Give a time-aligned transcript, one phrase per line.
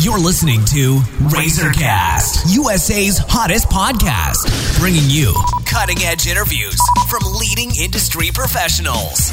[0.00, 0.96] You're listening to
[1.28, 4.48] Razorcast, USA's hottest podcast,
[4.80, 5.36] bringing you
[5.68, 6.80] cutting edge interviews
[7.12, 9.28] from leading industry professionals.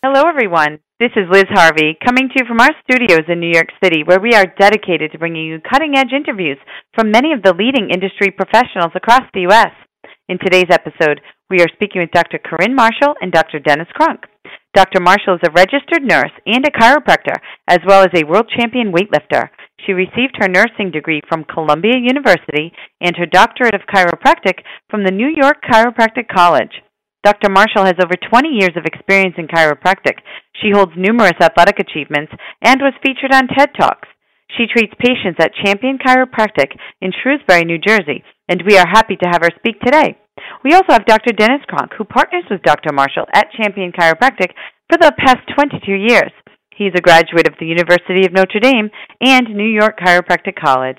[0.00, 0.80] Hello, everyone.
[1.00, 4.18] This is Liz Harvey coming to you from our studios in New York City, where
[4.18, 6.56] we are dedicated to bringing you cutting edge interviews
[6.94, 9.76] from many of the leading industry professionals across the U.S.
[10.30, 11.20] In today's episode,
[11.52, 12.40] we are speaking with Dr.
[12.40, 13.60] Corinne Marshall and Dr.
[13.60, 14.24] Dennis Kronk.
[14.72, 15.00] Dr.
[15.04, 17.36] Marshall is a registered nurse and a chiropractor,
[17.68, 19.50] as well as a world champion weightlifter.
[19.84, 25.12] She received her nursing degree from Columbia University and her doctorate of chiropractic from the
[25.12, 26.72] New York Chiropractic College.
[27.22, 27.50] Dr.
[27.50, 30.24] Marshall has over 20 years of experience in chiropractic.
[30.56, 32.32] She holds numerous athletic achievements
[32.64, 34.08] and was featured on TED Talks.
[34.56, 39.28] She treats patients at Champion Chiropractic in Shrewsbury, New Jersey, and we are happy to
[39.28, 40.18] have her speak today.
[40.64, 41.32] We also have Dr.
[41.32, 42.92] Dennis Kronk, who partners with Dr.
[42.92, 44.50] Marshall at Champion Chiropractic
[44.88, 46.32] for the past 22 years.
[46.74, 50.98] He's a graduate of the University of Notre Dame and New York Chiropractic College.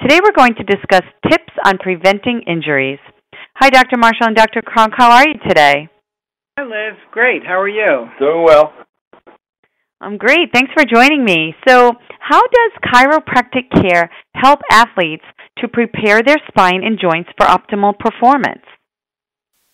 [0.00, 2.98] Today we're going to discuss tips on preventing injuries.
[3.56, 3.98] Hi, Dr.
[3.98, 4.62] Marshall and Dr.
[4.62, 4.94] Kronk.
[4.96, 5.88] How are you today?
[6.58, 6.98] Hi, Liz.
[7.12, 7.46] Great.
[7.46, 8.08] How are you?
[8.18, 8.72] Doing well.
[10.02, 10.50] I'm great.
[10.52, 11.54] Thanks for joining me.
[11.66, 15.22] So, how does chiropractic care help athletes
[15.58, 18.66] to prepare their spine and joints for optimal performance?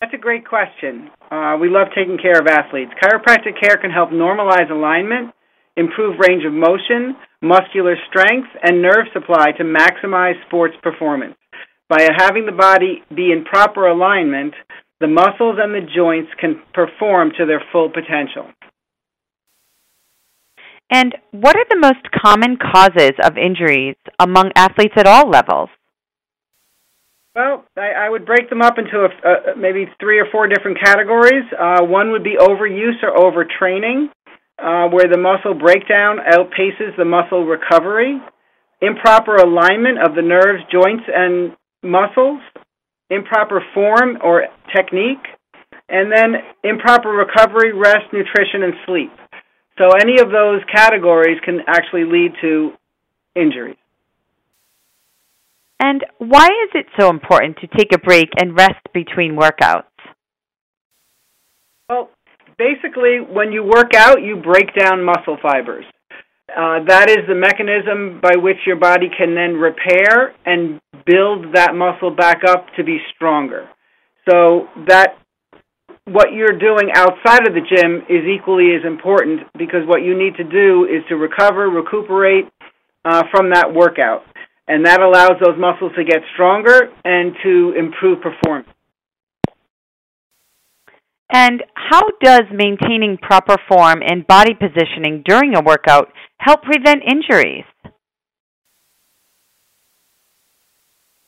[0.02, 1.08] That's a great question.
[1.30, 2.92] Uh, we love taking care of athletes.
[3.02, 5.32] Chiropractic care can help normalize alignment,
[5.78, 11.36] improve range of motion, muscular strength, and nerve supply to maximize sports performance.
[11.88, 14.52] By having the body be in proper alignment,
[15.00, 18.52] the muscles and the joints can perform to their full potential.
[20.90, 25.68] And what are the most common causes of injuries among athletes at all levels?
[27.34, 31.44] Well, I, I would break them up into a, maybe three or four different categories.
[31.56, 34.08] Uh, one would be overuse or overtraining,
[34.58, 38.18] uh, where the muscle breakdown outpaces the muscle recovery.
[38.80, 42.40] Improper alignment of the nerves, joints, and muscles.
[43.10, 45.24] Improper form or technique.
[45.88, 49.10] And then improper recovery, rest, nutrition, and sleep.
[49.78, 52.72] So any of those categories can actually lead to
[53.34, 53.76] injuries.
[55.80, 59.84] And why is it so important to take a break and rest between workouts?
[61.88, 62.10] Well,
[62.58, 65.84] basically, when you work out, you break down muscle fibers.
[66.50, 71.74] Uh, that is the mechanism by which your body can then repair and build that
[71.74, 73.68] muscle back up to be stronger.
[74.28, 75.18] So that
[76.12, 80.36] what you're doing outside of the gym is equally as important because what you need
[80.36, 82.46] to do is to recover, recuperate
[83.04, 84.22] uh, from that workout.
[84.66, 88.68] And that allows those muscles to get stronger and to improve performance.
[91.30, 96.08] And how does maintaining proper form and body positioning during a workout
[96.38, 97.64] help prevent injuries?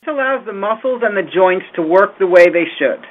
[0.01, 3.05] This allows the muscles and the joints to work the way they should.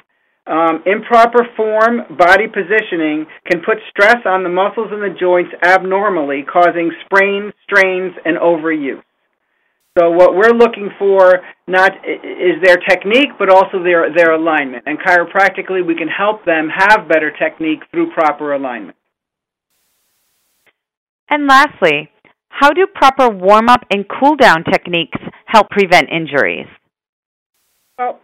[0.47, 6.43] Um, improper form, body positioning can put stress on the muscles and the joints abnormally,
[6.51, 9.03] causing sprains, strains, and overuse.
[9.97, 14.83] So what we're looking for not is their technique, but also their their alignment.
[14.87, 18.97] And chiropractically, we can help them have better technique through proper alignment.
[21.29, 22.09] And lastly,
[22.47, 26.67] how do proper warm up and cool down techniques help prevent injuries?
[27.97, 28.19] Well,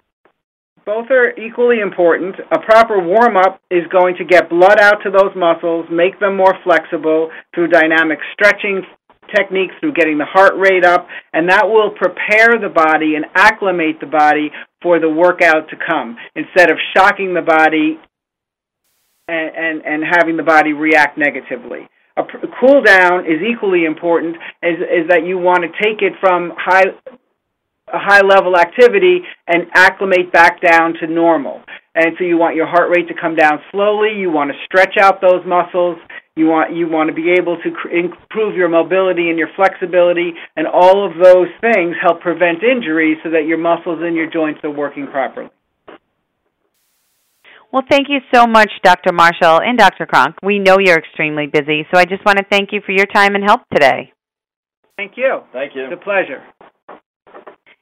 [0.87, 2.33] both are equally important.
[2.49, 6.37] A proper warm up is going to get blood out to those muscles, make them
[6.37, 8.81] more flexible through dynamic stretching
[9.35, 13.99] techniques, through getting the heart rate up, and that will prepare the body and acclimate
[13.99, 14.49] the body
[14.81, 17.99] for the workout to come instead of shocking the body
[19.27, 21.89] and, and, and having the body react negatively.
[22.15, 22.23] A,
[22.61, 26.85] cool down is equally important, is, is that you want to take it from high
[27.93, 31.61] a high level activity and acclimate back down to normal.
[31.95, 34.13] And so you want your heart rate to come down slowly.
[34.17, 35.97] You want to stretch out those muscles.
[36.35, 40.33] You want you want to be able to cr- improve your mobility and your flexibility,
[40.55, 44.59] and all of those things help prevent injuries so that your muscles and your joints
[44.63, 45.49] are working properly.
[47.71, 49.11] Well, thank you so much, Dr.
[49.11, 50.05] Marshall and Dr.
[50.05, 50.35] Kronk.
[50.43, 53.35] We know you're extremely busy, so I just want to thank you for your time
[53.35, 54.13] and help today.
[54.95, 55.41] Thank you.
[55.51, 55.85] Thank you.
[55.85, 56.43] It's a pleasure.